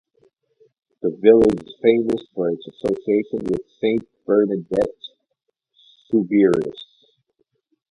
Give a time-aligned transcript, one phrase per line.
[1.03, 4.97] The village is famous for its association with Saint Bernadette
[6.09, 6.83] Soubirous.